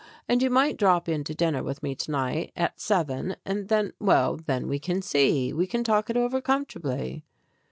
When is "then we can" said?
4.35-5.03